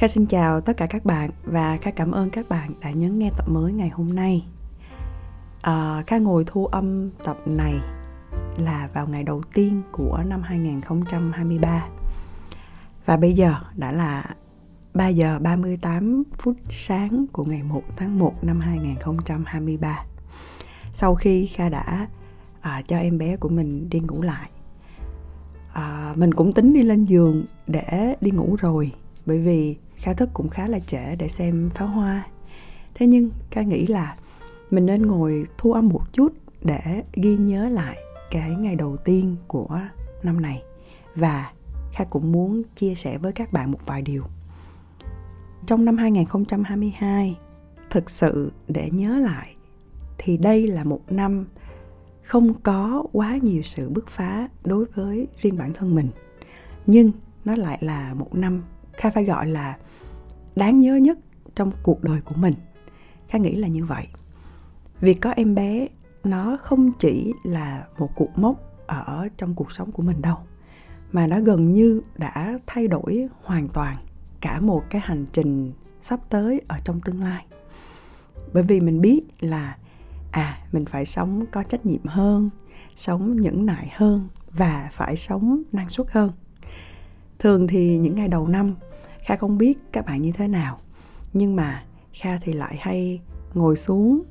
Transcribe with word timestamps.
Kha 0.00 0.08
xin 0.08 0.26
chào 0.26 0.60
tất 0.60 0.76
cả 0.76 0.86
các 0.86 1.04
bạn 1.04 1.30
và 1.44 1.76
Kha 1.76 1.90
cảm 1.90 2.10
ơn 2.10 2.30
các 2.30 2.48
bạn 2.48 2.70
đã 2.80 2.90
nhấn 2.90 3.18
nghe 3.18 3.30
tập 3.36 3.48
mới 3.48 3.72
ngày 3.72 3.88
hôm 3.88 4.14
nay. 4.14 4.46
À, 5.60 6.04
Kha 6.06 6.18
ngồi 6.18 6.44
thu 6.46 6.66
âm 6.66 7.10
tập 7.24 7.36
này 7.46 7.74
là 8.56 8.88
vào 8.94 9.06
ngày 9.06 9.24
đầu 9.24 9.42
tiên 9.54 9.82
của 9.92 10.22
năm 10.26 10.42
2023. 10.42 11.86
Và 13.06 13.16
bây 13.16 13.34
giờ 13.34 13.54
đã 13.76 13.92
là 13.92 14.24
3 14.94 15.08
giờ 15.08 15.38
38 15.38 16.22
phút 16.38 16.56
sáng 16.70 17.24
của 17.32 17.44
ngày 17.44 17.62
1 17.62 17.82
tháng 17.96 18.18
1 18.18 18.44
năm 18.44 18.60
2023. 18.60 20.04
Sau 20.92 21.14
khi 21.14 21.46
Kha 21.46 21.68
đã 21.68 22.08
à, 22.60 22.82
cho 22.88 22.98
em 22.98 23.18
bé 23.18 23.36
của 23.36 23.48
mình 23.48 23.90
đi 23.90 24.00
ngủ 24.00 24.22
lại, 24.22 24.50
à, 25.72 26.14
mình 26.16 26.34
cũng 26.34 26.52
tính 26.52 26.72
đi 26.72 26.82
lên 26.82 27.04
giường 27.04 27.44
để 27.66 28.16
đi 28.20 28.30
ngủ 28.30 28.56
rồi 28.60 28.92
bởi 29.26 29.38
vì 29.38 29.76
khá 30.00 30.14
thức 30.14 30.30
cũng 30.34 30.48
khá 30.48 30.68
là 30.68 30.78
trễ 30.78 31.16
để 31.16 31.28
xem 31.28 31.70
pháo 31.74 31.88
hoa. 31.88 32.26
Thế 32.94 33.06
nhưng 33.06 33.30
ca 33.50 33.62
nghĩ 33.62 33.86
là 33.86 34.16
mình 34.70 34.86
nên 34.86 35.06
ngồi 35.06 35.46
thu 35.58 35.72
âm 35.72 35.88
một 35.88 36.02
chút 36.12 36.32
để 36.62 37.02
ghi 37.12 37.36
nhớ 37.36 37.68
lại 37.68 37.98
cái 38.30 38.50
ngày 38.50 38.76
đầu 38.76 38.96
tiên 38.96 39.36
của 39.46 39.80
năm 40.22 40.42
này 40.42 40.62
và 41.14 41.52
Kha 41.92 42.04
cũng 42.04 42.32
muốn 42.32 42.62
chia 42.76 42.94
sẻ 42.94 43.18
với 43.18 43.32
các 43.32 43.52
bạn 43.52 43.72
một 43.72 43.78
vài 43.86 44.02
điều. 44.02 44.24
Trong 45.66 45.84
năm 45.84 45.96
2022, 45.96 47.38
thực 47.90 48.10
sự 48.10 48.52
để 48.68 48.88
nhớ 48.92 49.16
lại 49.18 49.54
thì 50.18 50.36
đây 50.36 50.66
là 50.66 50.84
một 50.84 51.00
năm 51.12 51.46
không 52.22 52.54
có 52.54 53.04
quá 53.12 53.38
nhiều 53.42 53.62
sự 53.62 53.88
bứt 53.88 54.08
phá 54.08 54.48
đối 54.64 54.84
với 54.84 55.28
riêng 55.40 55.58
bản 55.58 55.72
thân 55.72 55.94
mình. 55.94 56.08
Nhưng 56.86 57.12
nó 57.44 57.56
lại 57.56 57.78
là 57.80 58.14
một 58.14 58.34
năm 58.34 58.62
Kha 58.92 59.10
phải 59.10 59.24
gọi 59.24 59.46
là 59.46 59.76
đáng 60.60 60.80
nhớ 60.80 60.96
nhất 60.96 61.18
trong 61.54 61.70
cuộc 61.82 62.02
đời 62.02 62.20
của 62.20 62.34
mình. 62.34 62.54
Kha 63.28 63.38
nghĩ 63.38 63.56
là 63.56 63.68
như 63.68 63.84
vậy. 63.84 64.06
Việc 65.00 65.20
có 65.20 65.30
em 65.30 65.54
bé, 65.54 65.88
nó 66.24 66.56
không 66.60 66.92
chỉ 66.98 67.32
là 67.44 67.86
một 67.98 68.10
cuộc 68.16 68.38
mốc 68.38 68.86
ở 68.86 69.28
trong 69.36 69.54
cuộc 69.54 69.72
sống 69.72 69.92
của 69.92 70.02
mình 70.02 70.22
đâu, 70.22 70.36
mà 71.12 71.26
nó 71.26 71.40
gần 71.40 71.72
như 71.72 72.02
đã 72.16 72.58
thay 72.66 72.88
đổi 72.88 73.28
hoàn 73.42 73.68
toàn 73.68 73.96
cả 74.40 74.60
một 74.60 74.84
cái 74.90 75.00
hành 75.04 75.26
trình 75.32 75.72
sắp 76.02 76.20
tới 76.28 76.60
ở 76.68 76.76
trong 76.84 77.00
tương 77.00 77.22
lai 77.22 77.46
bởi 78.52 78.62
vì 78.62 78.80
mình 78.80 79.00
biết 79.00 79.22
là 79.40 79.76
à 80.30 80.58
mình 80.72 80.84
phải 80.84 81.06
sống 81.06 81.44
có 81.52 81.62
trách 81.62 81.86
nhiệm 81.86 82.04
hơn, 82.04 82.50
sống 82.96 83.40
nhẫn 83.40 83.66
nại 83.66 83.92
hơn 83.96 84.28
và 84.50 84.90
phải 84.92 85.16
sống 85.16 85.62
năng 85.72 85.88
suất 85.88 86.06
hơn 86.10 86.32
thường 87.38 87.66
thì 87.66 87.98
những 87.98 88.14
ngày 88.14 88.28
đầu 88.28 88.48
năm 88.48 88.74
kha 89.24 89.36
không 89.36 89.58
biết 89.58 89.78
các 89.92 90.06
bạn 90.06 90.22
như 90.22 90.32
thế 90.32 90.48
nào. 90.48 90.78
Nhưng 91.32 91.56
mà 91.56 91.84
kha 92.12 92.38
thì 92.38 92.52
lại 92.52 92.76
hay 92.80 93.20
ngồi 93.54 93.76
xuống, 93.76 94.22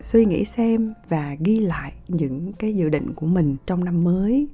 suy 0.00 0.24
nghĩ 0.24 0.44
xem 0.44 0.94
và 1.08 1.36
ghi 1.40 1.60
lại 1.60 1.92
những 2.08 2.52
cái 2.52 2.74
dự 2.74 2.88
định 2.88 3.12
của 3.14 3.26
mình 3.26 3.56
trong 3.66 3.84
năm 3.84 4.04
mới, 4.04 4.48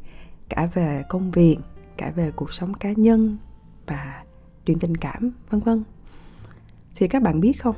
cả 0.48 0.68
về 0.74 1.02
công 1.08 1.30
việc, 1.30 1.56
cả 1.96 2.12
về 2.16 2.30
cuộc 2.36 2.52
sống 2.52 2.74
cá 2.74 2.92
nhân 2.92 3.36
và 3.86 4.22
chuyện 4.66 4.78
tình 4.78 4.96
cảm, 4.96 5.32
vân 5.50 5.60
vân. 5.60 5.84
Thì 6.96 7.08
các 7.08 7.22
bạn 7.22 7.40
biết 7.40 7.62
không? 7.62 7.76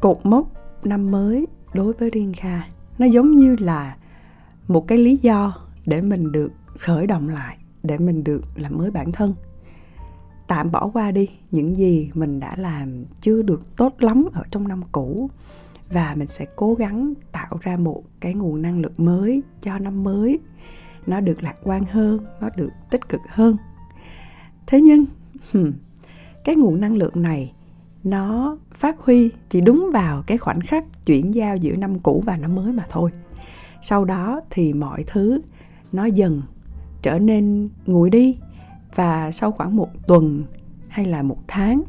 Cột 0.00 0.18
mốc 0.22 0.46
năm 0.84 1.10
mới 1.10 1.46
đối 1.74 1.92
với 1.92 2.10
riêng 2.10 2.32
kha, 2.36 2.62
nó 2.98 3.06
giống 3.06 3.36
như 3.36 3.56
là 3.56 3.96
một 4.68 4.88
cái 4.88 4.98
lý 4.98 5.16
do 5.16 5.54
để 5.86 6.00
mình 6.00 6.32
được 6.32 6.52
khởi 6.78 7.06
động 7.06 7.28
lại, 7.28 7.58
để 7.82 7.98
mình 7.98 8.24
được 8.24 8.42
làm 8.54 8.78
mới 8.78 8.90
bản 8.90 9.12
thân 9.12 9.34
tạm 10.50 10.70
bỏ 10.70 10.90
qua 10.92 11.10
đi 11.10 11.28
những 11.50 11.76
gì 11.76 12.10
mình 12.14 12.40
đã 12.40 12.54
làm 12.56 13.04
chưa 13.20 13.42
được 13.42 13.76
tốt 13.76 13.94
lắm 13.98 14.28
ở 14.32 14.42
trong 14.50 14.68
năm 14.68 14.82
cũ. 14.92 15.30
Và 15.90 16.14
mình 16.18 16.28
sẽ 16.28 16.46
cố 16.56 16.74
gắng 16.74 17.12
tạo 17.32 17.58
ra 17.60 17.76
một 17.76 18.02
cái 18.20 18.34
nguồn 18.34 18.62
năng 18.62 18.80
lượng 18.80 18.92
mới 18.96 19.42
cho 19.62 19.78
năm 19.78 20.04
mới. 20.04 20.38
Nó 21.06 21.20
được 21.20 21.42
lạc 21.42 21.54
quan 21.62 21.84
hơn, 21.84 22.18
nó 22.40 22.48
được 22.56 22.70
tích 22.90 23.08
cực 23.08 23.20
hơn. 23.28 23.56
Thế 24.66 24.80
nhưng 24.80 25.04
cái 26.44 26.56
nguồn 26.56 26.80
năng 26.80 26.96
lượng 26.96 27.22
này, 27.22 27.52
nó 28.04 28.56
phát 28.74 28.98
huy 28.98 29.30
chỉ 29.48 29.60
đúng 29.60 29.90
vào 29.92 30.22
cái 30.26 30.38
khoảnh 30.38 30.60
khắc 30.60 30.84
chuyển 31.06 31.34
giao 31.34 31.56
giữa 31.56 31.76
năm 31.76 31.98
cũ 31.98 32.22
và 32.26 32.36
năm 32.36 32.54
mới 32.54 32.72
mà 32.72 32.86
thôi. 32.90 33.10
Sau 33.82 34.04
đó 34.04 34.40
thì 34.50 34.72
mọi 34.72 35.04
thứ 35.06 35.40
nó 35.92 36.04
dần 36.04 36.42
trở 37.02 37.18
nên 37.18 37.68
nguội 37.86 38.10
đi 38.10 38.36
và 38.94 39.30
sau 39.32 39.52
khoảng 39.52 39.76
một 39.76 40.06
tuần 40.06 40.44
hay 40.88 41.06
là 41.06 41.22
một 41.22 41.38
tháng, 41.48 41.82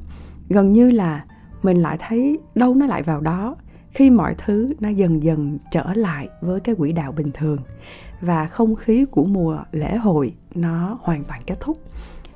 gần 0.50 0.72
như 0.72 0.92
là 0.92 1.26
mình 1.64 1.82
lại 1.82 1.98
thấy 2.00 2.40
đâu 2.56 2.76
nó 2.76 2.86
lại 2.86 3.04
vào 3.04 3.22
đó, 3.22 3.56
khi 3.92 4.10
mọi 4.10 4.36
thứ 4.38 4.74
nó 4.80 4.90
dần 4.90 5.24
dần 5.24 5.58
trở 5.72 5.94
lại 5.94 6.30
với 6.42 6.60
cái 6.60 6.76
quỹ 6.76 6.92
đạo 6.92 7.12
bình 7.12 7.32
thường 7.34 7.58
và 8.22 8.48
không 8.48 8.76
khí 8.76 9.06
của 9.06 9.24
mùa 9.24 9.60
lễ 9.72 9.96
hội 9.96 10.34
nó 10.56 11.00
hoàn 11.02 11.24
toàn 11.24 11.42
kết 11.46 11.60
thúc. 11.60 11.78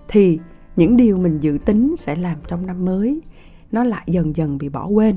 Thì 0.07 0.39
những 0.75 0.97
điều 0.97 1.17
mình 1.17 1.39
dự 1.39 1.57
tính 1.65 1.95
sẽ 1.97 2.15
làm 2.15 2.37
trong 2.47 2.65
năm 2.65 2.85
mới, 2.85 3.21
nó 3.71 3.83
lại 3.83 4.03
dần 4.07 4.35
dần 4.35 4.57
bị 4.57 4.69
bỏ 4.69 4.87
quên, 4.87 5.15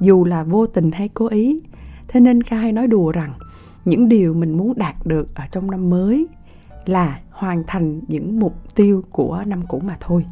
dù 0.00 0.24
là 0.24 0.44
vô 0.44 0.66
tình 0.66 0.92
hay 0.92 1.08
cố 1.08 1.28
ý. 1.28 1.60
Thế 2.08 2.20
nên 2.20 2.42
khai 2.42 2.72
nói 2.72 2.86
đùa 2.86 3.12
rằng, 3.12 3.32
những 3.84 4.08
điều 4.08 4.34
mình 4.34 4.56
muốn 4.56 4.72
đạt 4.76 4.94
được 5.04 5.34
ở 5.34 5.44
trong 5.52 5.70
năm 5.70 5.90
mới 5.90 6.26
là 6.86 7.20
hoàn 7.34 7.64
thành 7.66 8.00
những 8.08 8.40
mục 8.40 8.74
tiêu 8.74 9.04
của 9.10 9.44
năm 9.46 9.62
cũ 9.68 9.80
mà 9.84 9.96
thôi. 10.00 10.26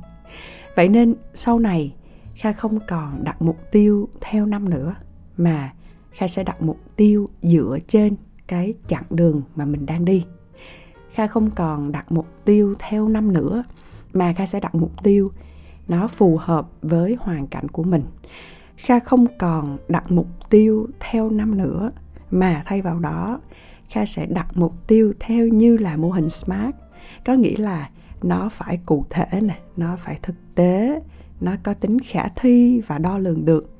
Vậy 0.76 0.88
nên 0.88 1.14
sau 1.34 1.58
này, 1.58 1.94
kha 2.34 2.52
không 2.52 2.78
còn 2.88 3.24
đặt 3.24 3.42
mục 3.42 3.58
tiêu 3.72 4.08
theo 4.20 4.46
năm 4.46 4.70
nữa, 4.70 4.94
mà 5.36 5.72
kha 6.10 6.28
sẽ 6.28 6.44
đặt 6.44 6.62
mục 6.62 6.78
tiêu 6.96 7.30
dựa 7.42 7.78
trên 7.88 8.16
cái 8.46 8.74
chặng 8.88 9.04
đường 9.10 9.42
mà 9.56 9.64
mình 9.64 9.86
đang 9.86 10.04
đi. 10.04 10.24
Kha 11.12 11.26
không 11.26 11.50
còn 11.50 11.92
đặt 11.92 12.12
mục 12.12 12.26
tiêu 12.44 12.74
theo 12.78 13.08
năm 13.08 13.32
nữa, 13.32 13.64
mà 14.12 14.32
kha 14.32 14.46
sẽ 14.46 14.60
đặt 14.60 14.74
mục 14.74 15.02
tiêu 15.02 15.30
nó 15.88 16.08
phù 16.08 16.36
hợp 16.36 16.68
với 16.82 17.16
hoàn 17.20 17.46
cảnh 17.46 17.68
của 17.68 17.82
mình. 17.82 18.02
Kha 18.76 18.98
không 18.98 19.26
còn 19.38 19.78
đặt 19.88 20.10
mục 20.10 20.50
tiêu 20.50 20.86
theo 21.00 21.30
năm 21.30 21.58
nữa, 21.58 21.90
mà 22.30 22.62
thay 22.66 22.82
vào 22.82 22.98
đó, 22.98 23.40
kha 23.90 24.06
sẽ 24.06 24.26
đặt 24.26 24.46
mục 24.54 24.86
tiêu 24.86 25.12
theo 25.20 25.46
như 25.46 25.76
là 25.76 25.96
mô 25.96 26.10
hình 26.10 26.30
smart 26.30 26.74
có 27.24 27.34
nghĩa 27.34 27.56
là 27.56 27.90
nó 28.22 28.48
phải 28.48 28.80
cụ 28.86 29.06
thể 29.10 29.40
nè 29.40 29.58
nó 29.76 29.96
phải 29.96 30.18
thực 30.22 30.34
tế 30.54 31.00
nó 31.40 31.52
có 31.62 31.74
tính 31.74 31.98
khả 31.98 32.28
thi 32.36 32.80
và 32.86 32.98
đo 32.98 33.18
lường 33.18 33.44
được. 33.44 33.70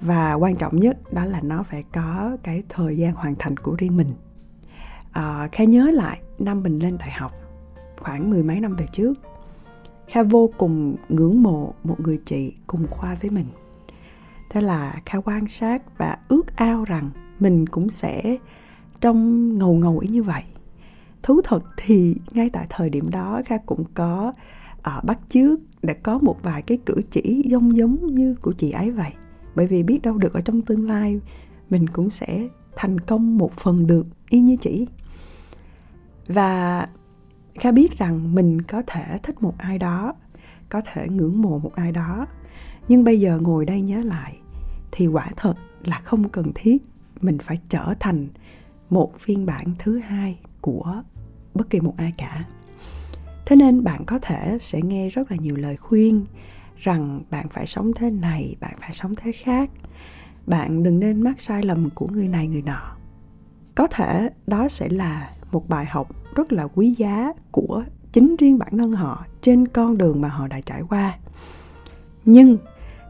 Và 0.00 0.32
quan 0.32 0.56
trọng 0.56 0.80
nhất 0.80 1.12
đó 1.12 1.24
là 1.24 1.40
nó 1.40 1.62
phải 1.62 1.84
có 1.92 2.36
cái 2.42 2.62
thời 2.68 2.96
gian 2.96 3.14
hoàn 3.14 3.34
thành 3.38 3.56
của 3.56 3.74
riêng 3.78 3.96
mình. 3.96 4.14
À, 5.12 5.48
kha 5.52 5.64
nhớ 5.64 5.90
lại 5.90 6.20
năm 6.38 6.62
mình 6.62 6.78
lên 6.78 6.98
đại 6.98 7.10
học 7.10 7.32
khoảng 8.00 8.30
mười 8.30 8.42
mấy 8.42 8.60
năm 8.60 8.76
về 8.76 8.86
trước 8.92 9.14
kha 10.08 10.22
vô 10.22 10.50
cùng 10.58 10.96
ngưỡng 11.08 11.42
mộ 11.42 11.74
một 11.84 12.00
người 12.00 12.20
chị 12.24 12.54
cùng 12.66 12.86
khoa 12.90 13.14
với 13.14 13.30
mình. 13.30 13.46
Thế 14.50 14.60
là 14.60 15.00
kha 15.06 15.18
quan 15.24 15.48
sát 15.48 15.98
và 15.98 16.18
ước 16.28 16.56
ao 16.56 16.84
rằng 16.84 17.10
mình 17.40 17.66
cũng 17.66 17.90
sẽ 17.90 18.36
trông 19.00 19.58
ngầu 19.58 19.74
ngầu 19.74 19.98
ý 19.98 20.08
như 20.08 20.22
vậy 20.22 20.42
thú 21.22 21.40
thật 21.44 21.64
thì 21.76 22.16
ngay 22.32 22.50
tại 22.50 22.66
thời 22.70 22.90
điểm 22.90 23.10
đó 23.10 23.42
kha 23.46 23.56
cũng 23.66 23.84
có 23.94 24.32
ở 24.82 25.00
bắt 25.04 25.18
chước 25.28 25.60
để 25.82 25.94
có 25.94 26.18
một 26.18 26.42
vài 26.42 26.62
cái 26.62 26.78
cử 26.86 26.94
chỉ 27.10 27.42
giống 27.46 27.76
giống 27.76 28.14
như 28.14 28.34
của 28.34 28.52
chị 28.52 28.70
ấy 28.70 28.90
vậy. 28.90 29.10
Bởi 29.54 29.66
vì 29.66 29.82
biết 29.82 30.02
đâu 30.02 30.18
được 30.18 30.34
ở 30.34 30.40
trong 30.40 30.60
tương 30.60 30.88
lai 30.88 31.20
mình 31.70 31.88
cũng 31.88 32.10
sẽ 32.10 32.48
thành 32.76 33.00
công 33.00 33.38
một 33.38 33.52
phần 33.52 33.86
được, 33.86 34.06
y 34.28 34.40
như 34.40 34.56
chị. 34.56 34.86
Và 36.28 36.88
kha 37.54 37.72
biết 37.72 37.98
rằng 37.98 38.34
mình 38.34 38.62
có 38.62 38.82
thể 38.86 39.18
thích 39.22 39.42
một 39.42 39.54
ai 39.58 39.78
đó, 39.78 40.14
có 40.68 40.82
thể 40.92 41.08
ngưỡng 41.08 41.42
mộ 41.42 41.58
một 41.58 41.74
ai 41.74 41.92
đó. 41.92 42.26
Nhưng 42.88 43.04
bây 43.04 43.20
giờ 43.20 43.38
ngồi 43.42 43.64
đây 43.64 43.80
nhớ 43.80 44.00
lại 44.00 44.38
thì 44.92 45.06
quả 45.06 45.26
thật 45.36 45.54
là 45.84 46.00
không 46.04 46.28
cần 46.28 46.52
thiết 46.54 46.82
mình 47.20 47.38
phải 47.38 47.58
trở 47.68 47.94
thành 48.00 48.28
một 48.90 49.18
phiên 49.18 49.46
bản 49.46 49.66
thứ 49.78 49.98
hai 49.98 50.38
của 50.60 51.02
bất 51.54 51.70
kỳ 51.70 51.80
một 51.80 51.94
ai 51.96 52.12
cả. 52.16 52.44
Thế 53.46 53.56
nên 53.56 53.84
bạn 53.84 54.04
có 54.04 54.18
thể 54.18 54.58
sẽ 54.60 54.82
nghe 54.82 55.08
rất 55.08 55.30
là 55.30 55.36
nhiều 55.40 55.56
lời 55.56 55.76
khuyên 55.76 56.24
rằng 56.76 57.20
bạn 57.30 57.48
phải 57.48 57.66
sống 57.66 57.92
thế 57.92 58.10
này, 58.10 58.56
bạn 58.60 58.74
phải 58.80 58.92
sống 58.92 59.14
thế 59.14 59.32
khác. 59.32 59.70
Bạn 60.46 60.82
đừng 60.82 61.00
nên 61.00 61.22
mắc 61.22 61.40
sai 61.40 61.62
lầm 61.62 61.90
của 61.90 62.06
người 62.06 62.28
này, 62.28 62.48
người 62.48 62.62
nọ. 62.62 62.96
Có 63.74 63.86
thể 63.86 64.30
đó 64.46 64.68
sẽ 64.68 64.88
là 64.88 65.30
một 65.52 65.68
bài 65.68 65.86
học 65.86 66.08
rất 66.34 66.52
là 66.52 66.66
quý 66.74 66.94
giá 66.98 67.32
của 67.50 67.84
chính 68.12 68.36
riêng 68.36 68.58
bản 68.58 68.78
thân 68.78 68.92
họ 68.92 69.26
trên 69.42 69.68
con 69.68 69.98
đường 69.98 70.20
mà 70.20 70.28
họ 70.28 70.46
đã 70.46 70.60
trải 70.60 70.82
qua. 70.88 71.18
Nhưng 72.24 72.58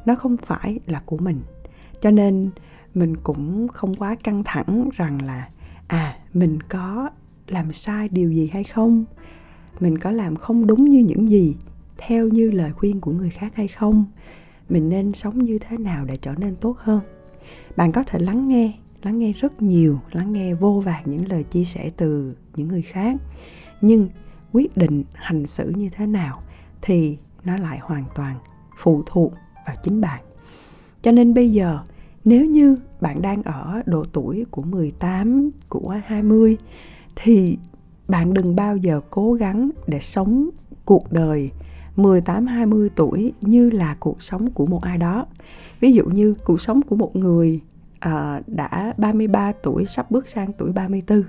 nó 0.05 0.15
không 0.15 0.37
phải 0.37 0.81
là 0.87 1.03
của 1.07 1.17
mình. 1.17 1.41
Cho 2.01 2.11
nên 2.11 2.51
mình 2.95 3.17
cũng 3.17 3.69
không 3.69 3.95
quá 3.95 4.17
căng 4.25 4.43
thẳng 4.45 4.89
rằng 4.93 5.23
là 5.23 5.49
à 5.87 6.17
mình 6.35 6.59
có 6.61 7.11
làm 7.53 7.73
sai 7.73 8.09
điều 8.09 8.33
gì 8.33 8.51
hay 8.53 8.65
không? 8.65 9.05
Mình 9.81 9.99
có 9.99 10.11
làm 10.11 10.37
không 10.37 10.67
đúng 10.67 10.91
như 10.91 10.99
những 10.99 11.29
gì 11.29 11.57
theo 11.97 12.29
như 12.29 12.51
lời 12.51 12.73
khuyên 12.73 13.01
của 13.01 13.13
người 13.13 13.31
khác 13.31 13.53
hay 13.55 13.69
không? 13.69 14.05
Mình 14.69 14.89
nên 14.89 15.13
sống 15.13 15.45
như 15.45 15.59
thế 15.59 15.79
nào 15.79 16.05
để 16.05 16.17
trở 16.17 16.35
nên 16.39 16.57
tốt 16.57 16.77
hơn? 16.79 17.01
Bạn 17.77 17.93
có 17.93 18.03
thể 18.03 18.19
lắng 18.19 18.49
nghe 18.49 18.73
lắng 19.03 19.19
nghe 19.19 19.33
rất 19.33 19.63
nhiều 19.63 19.99
lắng 20.13 20.33
nghe 20.33 20.55
vô 20.55 20.83
vàng 20.85 21.03
những 21.07 21.29
lời 21.29 21.43
chia 21.43 21.65
sẻ 21.65 21.91
từ 21.97 22.35
những 22.57 22.69
người 22.69 22.83
khác. 22.83 23.17
Nhưng 23.81 24.09
quyết 24.53 24.77
định 24.77 25.05
hành 25.13 25.47
xử 25.47 25.73
như 25.77 25.89
thế 25.97 26.07
nào 26.07 26.43
thì 26.83 27.19
nó 27.45 27.57
lại 27.57 27.79
hoàn 27.83 28.05
toàn 28.15 28.37
phụ 28.79 29.03
thuộc 29.07 29.33
vào 29.67 29.77
chính 29.83 30.01
bạn. 30.01 30.23
Cho 31.03 31.13
nên 31.13 31.35
bây 31.35 31.53
giờ 31.53 31.81
nếu 32.25 32.47
như 32.47 32.79
bạn 33.01 33.23
đang 33.23 33.43
ở 33.43 33.83
độ 33.87 34.05
tuổi 34.13 34.45
của 34.51 34.63
18, 34.63 35.51
của 35.69 36.01
20 36.07 36.57
thì 37.17 37.59
bạn 38.09 38.35
đừng 38.35 38.57
bao 38.57 38.77
giờ 38.77 39.01
cố 39.11 39.33
gắng 39.33 39.71
để 39.87 40.01
sống 40.01 40.51
cuộc 40.85 41.13
đời 41.13 41.51
18 41.97 42.47
20 42.47 42.91
tuổi 42.97 43.33
như 43.41 43.71
là 43.71 43.97
cuộc 44.01 44.23
sống 44.23 44.51
của 44.51 44.67
một 44.67 44.83
ai 44.83 44.99
đó. 44.99 45.27
Ví 45.81 45.93
dụ 45.93 46.05
như 46.05 46.35
cuộc 46.45 46.61
sống 46.61 46.83
của 46.83 46.97
một 46.97 47.17
người 47.17 47.61
uh, 48.09 48.49
đã 48.49 48.95
33 48.97 49.53
tuổi 49.63 49.87
sắp 49.87 50.11
bước 50.11 50.29
sang 50.29 50.53
tuổi 50.53 50.73
34. 50.73 51.23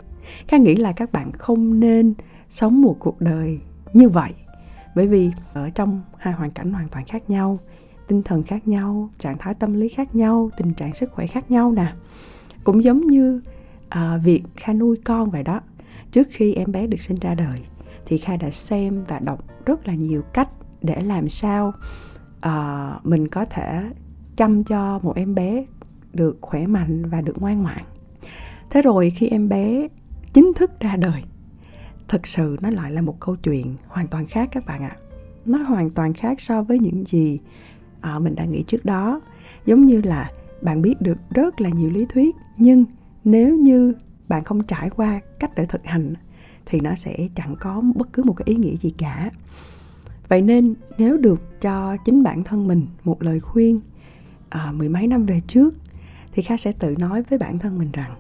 Khá 0.47 0.57
nghĩ 0.57 0.75
là 0.75 0.91
các 0.91 1.12
bạn 1.12 1.31
không 1.31 1.80
nên 1.80 2.13
sống 2.50 2.81
một 2.81 2.95
cuộc 3.00 3.21
đời 3.21 3.59
như 3.94 4.09
vậy 4.09 4.33
bởi 4.95 5.07
vì 5.07 5.31
ở 5.53 5.69
trong 5.69 6.01
hai 6.18 6.33
hoàn 6.33 6.51
cảnh 6.51 6.74
hoàn 6.74 6.88
toàn 6.88 7.06
khác 7.06 7.30
nhau 7.30 7.59
tinh 8.07 8.24
thần 8.24 8.44
khác 8.44 8.68
nhau 8.68 9.09
trạng 9.19 9.38
thái 9.38 9.53
tâm 9.53 9.74
lý 9.74 9.89
khác 9.89 10.15
nhau 10.15 10.50
tình 10.57 10.74
trạng 10.74 10.94
sức 10.94 11.12
khỏe 11.12 11.27
khác 11.27 11.51
nhau 11.51 11.71
nè 11.71 11.94
cũng 12.63 12.83
giống 12.83 13.01
như 13.07 13.41
uh, 13.85 14.24
việc 14.24 14.44
kha 14.56 14.74
nuôi 14.74 14.97
con 15.03 15.30
vậy 15.30 15.44
đó 15.44 15.62
trước 16.13 16.27
khi 16.31 16.54
em 16.54 16.71
bé 16.71 16.88
được 16.88 17.01
sinh 17.01 17.18
ra 17.19 17.36
đời 17.36 17.60
thì 18.06 18.18
kha 18.18 18.38
đã 18.38 18.51
xem 18.51 19.04
và 19.07 19.19
đọc 19.19 19.65
rất 19.65 19.88
là 19.88 19.94
nhiều 19.94 20.21
cách 20.33 20.50
để 20.81 21.01
làm 21.01 21.30
sao 21.30 21.74
uh, 22.45 23.06
mình 23.06 23.27
có 23.27 23.45
thể 23.45 23.83
chăm 24.36 24.63
cho 24.63 25.00
một 25.04 25.15
em 25.15 25.36
bé 25.36 25.65
được 26.13 26.38
khỏe 26.42 26.68
mạnh 26.68 27.06
và 27.06 27.21
được 27.21 27.42
ngoan 27.42 27.62
ngoãn. 27.62 27.81
Thế 28.69 28.81
rồi 28.81 29.10
khi 29.10 29.27
em 29.27 29.50
bé 29.50 29.88
chính 30.33 30.51
thức 30.56 30.80
ra 30.80 30.95
đời 30.95 31.24
thực 32.07 32.27
sự 32.27 32.57
nó 32.62 32.69
lại 32.69 32.92
là 32.92 33.01
một 33.01 33.19
câu 33.19 33.36
chuyện 33.36 33.75
hoàn 33.88 34.07
toàn 34.07 34.27
khác 34.27 34.50
các 34.51 34.66
bạn 34.66 34.83
ạ. 34.83 34.95
Nó 35.45 35.57
hoàn 35.57 35.89
toàn 35.89 36.13
khác 36.13 36.42
so 36.42 36.62
với 36.62 36.80
những 36.80 37.04
gì 37.07 37.39
à, 38.01 38.19
mình 38.19 38.36
đã 38.36 38.45
nghĩ 38.45 38.63
trước 38.68 38.86
đó. 38.86 39.21
Giống 39.66 39.86
như 39.86 40.01
là 40.01 40.31
bạn 40.62 40.81
biết 40.81 41.01
được 41.01 41.18
rất 41.30 41.62
là 41.62 41.69
nhiều 41.69 41.89
lý 41.89 42.06
thuyết 42.09 42.36
nhưng 42.57 42.86
nếu 43.24 43.57
như 43.57 43.94
bạn 44.27 44.43
không 44.43 44.63
trải 44.63 44.89
qua 44.89 45.19
cách 45.39 45.51
để 45.55 45.65
thực 45.65 45.85
hành 45.85 46.13
thì 46.65 46.79
nó 46.79 46.95
sẽ 46.95 47.27
chẳng 47.35 47.55
có 47.59 47.81
bất 47.95 48.13
cứ 48.13 48.23
một 48.23 48.33
cái 48.33 48.45
ý 48.45 48.55
nghĩa 48.55 48.75
gì 48.75 48.93
cả 48.97 49.31
vậy 50.27 50.41
nên 50.41 50.73
nếu 50.97 51.17
được 51.17 51.61
cho 51.61 51.97
chính 52.05 52.23
bản 52.23 52.43
thân 52.43 52.67
mình 52.67 52.87
một 53.03 53.23
lời 53.23 53.39
khuyên 53.39 53.79
à, 54.49 54.71
mười 54.71 54.89
mấy 54.89 55.07
năm 55.07 55.25
về 55.25 55.41
trước 55.47 55.73
thì 56.31 56.41
kha 56.41 56.57
sẽ 56.57 56.71
tự 56.71 56.95
nói 56.99 57.23
với 57.29 57.39
bản 57.39 57.59
thân 57.59 57.77
mình 57.77 57.91
rằng 57.91 58.15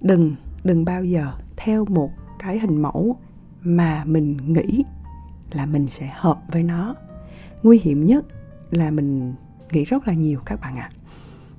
đừng 0.00 0.36
đừng 0.64 0.84
bao 0.84 1.04
giờ 1.04 1.32
theo 1.56 1.84
một 1.84 2.10
cái 2.38 2.58
hình 2.58 2.82
mẫu 2.82 3.16
mà 3.62 4.04
mình 4.04 4.36
nghĩ 4.52 4.84
là 5.50 5.66
mình 5.66 5.88
sẽ 5.88 6.10
hợp 6.14 6.38
với 6.52 6.62
nó 6.62 6.94
nguy 7.62 7.78
hiểm 7.78 8.06
nhất 8.06 8.24
là 8.70 8.90
mình 8.90 9.34
nghĩ 9.72 9.84
rất 9.84 10.08
là 10.08 10.14
nhiều 10.14 10.40
các 10.46 10.60
bạn 10.60 10.76
ạ 10.76 10.90
à 10.92 10.97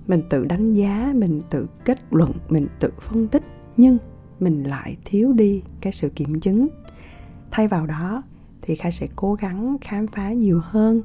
mình 0.09 0.21
tự 0.29 0.45
đánh 0.45 0.73
giá 0.73 1.11
mình 1.15 1.41
tự 1.49 1.67
kết 1.85 1.99
luận 2.11 2.31
mình 2.49 2.67
tự 2.79 2.91
phân 3.01 3.27
tích 3.27 3.43
nhưng 3.77 3.97
mình 4.39 4.63
lại 4.63 4.97
thiếu 5.05 5.33
đi 5.33 5.63
cái 5.81 5.93
sự 5.93 6.09
kiểm 6.09 6.39
chứng. 6.39 6.67
Thay 7.51 7.67
vào 7.67 7.85
đó 7.85 8.23
thì 8.61 8.75
Kha 8.75 8.91
sẽ 8.91 9.07
cố 9.15 9.33
gắng 9.33 9.77
khám 9.81 10.07
phá 10.07 10.33
nhiều 10.33 10.61
hơn. 10.63 11.01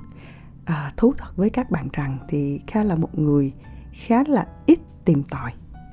À, 0.65 0.93
thú 0.97 1.15
thật 1.19 1.37
với 1.37 1.51
các 1.51 1.71
bạn 1.71 1.89
rằng 1.93 2.19
thì 2.29 2.61
kha 2.67 2.85
là 2.85 2.95
một 2.95 3.19
người 3.19 3.53
khá 3.93 4.25
là 4.27 4.47
ít 4.67 4.79
tìm 5.05 5.23
tòi 5.23 5.53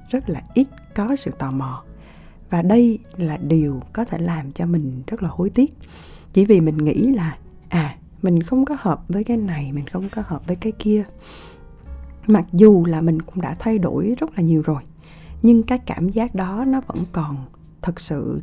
rất 0.09 0.29
là 0.29 0.41
ít 0.53 0.67
có 0.95 1.15
sự 1.15 1.31
tò 1.39 1.51
mò. 1.51 1.83
Và 2.49 2.61
đây 2.61 2.99
là 3.17 3.37
điều 3.37 3.81
có 3.93 4.05
thể 4.05 4.17
làm 4.17 4.51
cho 4.51 4.65
mình 4.65 5.03
rất 5.07 5.23
là 5.23 5.29
hối 5.29 5.49
tiếc. 5.49 5.73
Chỉ 6.33 6.45
vì 6.45 6.61
mình 6.61 6.77
nghĩ 6.77 7.11
là 7.11 7.37
à 7.69 7.95
mình 8.21 8.43
không 8.43 8.65
có 8.65 8.75
hợp 8.79 9.03
với 9.07 9.23
cái 9.23 9.37
này 9.37 9.71
mình 9.71 9.87
không 9.87 10.09
có 10.09 10.23
hợp 10.25 10.47
với 10.47 10.55
cái 10.55 10.71
kia 10.79 11.03
mặc 12.27 12.45
dù 12.53 12.85
là 12.85 13.01
mình 13.01 13.21
cũng 13.21 13.41
đã 13.41 13.55
thay 13.59 13.79
đổi 13.79 14.15
rất 14.19 14.29
là 14.35 14.43
nhiều 14.43 14.61
rồi, 14.61 14.81
nhưng 15.41 15.63
cái 15.63 15.77
cảm 15.77 16.09
giác 16.09 16.35
đó 16.35 16.65
nó 16.67 16.81
vẫn 16.87 16.97
còn 17.11 17.35
thật 17.81 17.99
sự 17.99 18.41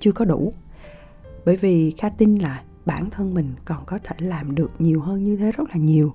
chưa 0.00 0.12
có 0.12 0.24
đủ. 0.24 0.52
Bởi 1.44 1.56
vì 1.56 1.90
kha 1.90 2.08
tin 2.08 2.38
là 2.38 2.62
bản 2.86 3.10
thân 3.10 3.34
mình 3.34 3.52
còn 3.64 3.84
có 3.86 3.98
thể 4.04 4.14
làm 4.18 4.54
được 4.54 4.70
nhiều 4.78 5.00
hơn 5.00 5.24
như 5.24 5.36
thế 5.36 5.52
rất 5.52 5.68
là 5.68 5.76
nhiều. 5.76 6.14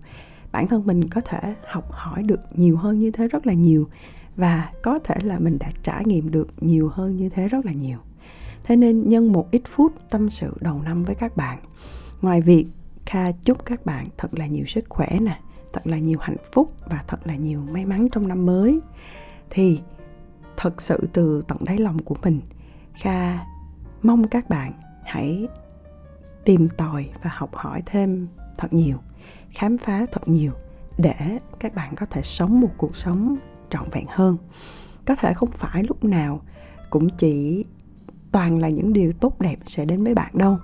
Bản 0.52 0.68
thân 0.68 0.86
mình 0.86 1.10
có 1.10 1.22
thể 1.22 1.56
học 1.68 1.92
hỏi 1.92 2.24
được 2.24 2.40
nhiều 2.56 2.78
hơn 2.78 3.00
như 3.00 3.12
thế 3.12 3.28
rất 3.28 3.48
là 3.48 3.54
nhiều 3.54 3.88
và 4.36 4.72
có 4.84 5.00
thể 5.00 5.16
là 5.24 5.40
mình 5.40 5.58
đã 5.60 5.72
trải 5.84 6.04
nghiệm 6.06 6.32
được 6.32 6.48
nhiều 6.64 6.90
hơn 6.94 7.16
như 7.16 7.30
thế 7.30 7.48
rất 7.48 7.66
là 7.66 7.72
nhiều. 7.72 7.98
Thế 8.64 8.76
nên 8.76 9.10
nhân 9.10 9.32
một 9.32 9.52
ít 9.52 9.62
phút 9.76 9.94
tâm 10.10 10.30
sự 10.30 10.54
đầu 10.62 10.82
năm 10.82 11.04
với 11.04 11.16
các 11.16 11.38
bạn, 11.38 11.60
ngoài 12.22 12.42
việc 12.42 12.66
kha 13.06 13.32
chúc 13.32 13.66
các 13.66 13.86
bạn 13.86 14.08
thật 14.18 14.34
là 14.34 14.48
nhiều 14.48 14.66
sức 14.66 14.86
khỏe 14.90 15.20
nè 15.22 15.40
thật 15.76 15.88
là 15.88 15.98
nhiều 15.98 16.20
hạnh 16.22 16.38
phúc 16.52 16.74
và 16.86 17.04
thật 17.08 17.28
là 17.28 17.36
nhiều 17.36 17.62
may 17.72 17.86
mắn 17.86 18.08
trong 18.12 18.28
năm 18.28 18.46
mới. 18.46 18.80
Thì 19.50 19.80
thật 20.58 20.82
sự 20.82 21.08
từ 21.14 21.44
tận 21.48 21.58
đáy 21.62 21.78
lòng 21.78 22.00
của 22.00 22.16
mình, 22.24 22.42
kha, 22.94 23.46
mong 24.04 24.28
các 24.28 24.50
bạn 24.50 24.74
hãy 25.04 25.48
tìm 26.46 26.70
tòi 26.78 27.10
và 27.24 27.30
học 27.34 27.56
hỏi 27.56 27.84
thêm 27.86 28.28
thật 28.58 28.74
nhiều, 28.74 28.98
khám 29.50 29.78
phá 29.78 30.06
thật 30.12 30.28
nhiều 30.28 30.52
để 30.98 31.40
các 31.60 31.76
bạn 31.76 31.96
có 31.96 32.06
thể 32.06 32.22
sống 32.24 32.62
một 32.62 32.72
cuộc 32.78 32.96
sống 32.96 33.36
trọn 33.70 33.90
vẹn 33.92 34.06
hơn. 34.10 34.38
Có 35.06 35.16
thể 35.16 35.34
không 35.34 35.52
phải 35.52 35.84
lúc 35.84 36.04
nào 36.04 36.42
cũng 36.90 37.10
chỉ 37.10 37.66
toàn 38.32 38.60
là 38.60 38.70
những 38.70 38.94
điều 38.94 39.12
tốt 39.12 39.42
đẹp 39.42 39.60
sẽ 39.66 39.86
đến 39.86 40.04
với 40.04 40.14
bạn 40.14 40.32
đâu. 40.34 40.58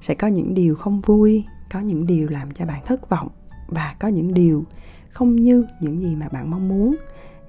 Sẽ 0.00 0.14
có 0.14 0.26
những 0.26 0.54
điều 0.54 0.76
không 0.76 1.00
vui, 1.00 1.44
có 1.72 1.80
những 1.80 2.06
điều 2.06 2.28
làm 2.28 2.50
cho 2.50 2.64
bạn 2.64 2.82
thất 2.86 3.08
vọng 3.08 3.28
và 3.66 3.96
có 4.00 4.08
những 4.08 4.34
điều 4.34 4.64
không 5.10 5.36
như 5.36 5.66
những 5.80 6.00
gì 6.00 6.16
mà 6.16 6.28
bạn 6.28 6.50
mong 6.50 6.68
muốn 6.68 6.96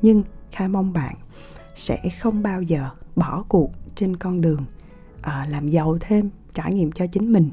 nhưng 0.01 0.23
khai 0.51 0.67
mong 0.67 0.93
bạn 0.93 1.15
sẽ 1.75 2.01
không 2.21 2.43
bao 2.43 2.61
giờ 2.61 2.89
bỏ 3.15 3.43
cuộc 3.47 3.71
trên 3.95 4.17
con 4.17 4.41
đường 4.41 4.65
à, 5.21 5.47
làm 5.49 5.69
giàu 5.69 5.97
thêm 6.01 6.29
trải 6.53 6.73
nghiệm 6.73 6.91
cho 6.91 7.07
chính 7.07 7.33
mình 7.33 7.49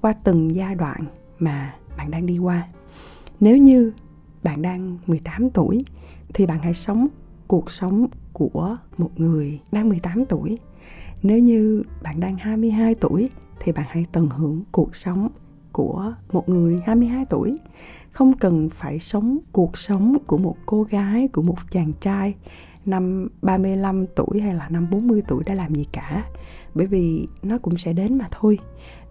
qua 0.00 0.12
từng 0.24 0.54
giai 0.54 0.74
đoạn 0.74 1.04
mà 1.38 1.74
bạn 1.96 2.10
đang 2.10 2.26
đi 2.26 2.38
qua 2.38 2.68
nếu 3.40 3.56
như 3.56 3.92
bạn 4.42 4.62
đang 4.62 4.98
18 5.06 5.50
tuổi 5.50 5.84
thì 6.34 6.46
bạn 6.46 6.58
hãy 6.62 6.74
sống 6.74 7.08
cuộc 7.46 7.70
sống 7.70 8.06
của 8.32 8.76
một 8.98 9.10
người 9.16 9.60
đang 9.72 9.88
18 9.88 10.24
tuổi. 10.24 10.58
Nếu 11.22 11.38
như 11.38 11.82
bạn 12.02 12.20
đang 12.20 12.36
22 12.36 12.94
tuổi 12.94 13.30
thì 13.60 13.72
bạn 13.72 13.86
hãy 13.88 14.06
tận 14.12 14.28
hưởng 14.28 14.62
cuộc 14.72 14.96
sống 14.96 15.28
của 15.78 16.12
một 16.32 16.48
người 16.48 16.82
22 16.86 17.24
tuổi. 17.24 17.58
Không 18.12 18.32
cần 18.32 18.68
phải 18.70 18.98
sống 18.98 19.38
cuộc 19.52 19.78
sống 19.78 20.16
của 20.26 20.38
một 20.38 20.56
cô 20.66 20.82
gái, 20.82 21.28
của 21.28 21.42
một 21.42 21.56
chàng 21.70 21.92
trai 22.00 22.34
năm 22.86 23.28
35 23.42 24.06
tuổi 24.06 24.40
hay 24.40 24.54
là 24.54 24.68
năm 24.68 24.86
40 24.90 25.22
tuổi 25.28 25.42
đã 25.46 25.54
làm 25.54 25.74
gì 25.74 25.86
cả. 25.92 26.24
Bởi 26.74 26.86
vì 26.86 27.28
nó 27.42 27.58
cũng 27.58 27.78
sẽ 27.78 27.92
đến 27.92 28.18
mà 28.18 28.28
thôi. 28.30 28.58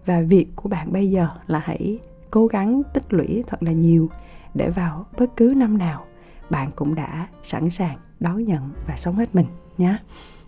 Và 0.05 0.21
việc 0.21 0.47
của 0.55 0.69
bạn 0.69 0.93
bây 0.93 1.11
giờ 1.11 1.29
là 1.47 1.59
hãy 1.59 1.99
cố 2.31 2.47
gắng 2.47 2.81
tích 2.93 3.13
lũy 3.13 3.43
thật 3.47 3.63
là 3.63 3.71
nhiều 3.71 4.09
để 4.53 4.69
vào 4.69 5.05
bất 5.19 5.35
cứ 5.35 5.53
năm 5.57 5.77
nào 5.77 6.05
bạn 6.49 6.71
cũng 6.75 6.95
đã 6.95 7.27
sẵn 7.43 7.69
sàng 7.69 7.97
đón 8.19 8.43
nhận 8.43 8.71
và 8.87 8.95
sống 8.97 9.15
hết 9.15 9.35
mình 9.35 9.47
nhé. 9.77 9.97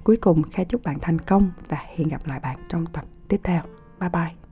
Cuối 0.03 0.17
cùng 0.17 0.43
Kha 0.43 0.63
chúc 0.63 0.83
bạn 0.83 0.99
thành 1.01 1.19
công 1.21 1.51
và 1.67 1.77
hẹn 1.95 2.07
gặp 2.07 2.27
lại 2.27 2.39
bạn 2.39 2.59
trong 2.69 2.85
tập 2.85 3.05
tiếp 3.27 3.39
theo. 3.43 3.61
Bye 3.99 4.09
bye. 4.09 4.48